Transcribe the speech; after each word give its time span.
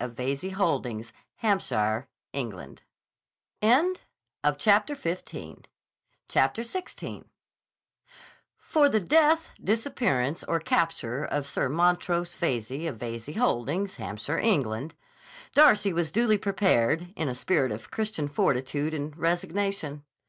of 0.00 0.14
Veyze 0.14 0.50
Holdings, 0.54 1.12
Hampshire, 1.36 2.08
England. 2.32 2.82
CHAPTER 3.62 4.96
XVI 4.96 5.62
FOR 8.58 8.88
the 8.88 8.98
death, 8.98 9.50
disappearance, 9.62 10.42
or 10.42 10.58
capture 10.58 11.24
of 11.24 11.46
Sir 11.46 11.68
Montrose 11.68 12.34
Veyze, 12.34 12.88
of 12.88 12.96
Veyze 12.98 13.36
Holdings, 13.36 13.94
Hampshire, 13.94 14.40
England, 14.40 14.96
Darcy 15.54 15.92
was 15.92 16.10
duly 16.10 16.38
prepared, 16.38 17.12
in 17.14 17.28
a 17.28 17.34
spirit 17.36 17.70
of 17.70 17.92
Christian 17.92 18.26
fortitude 18.26 18.94
and 18.94 19.16
resignation. 19.16 20.02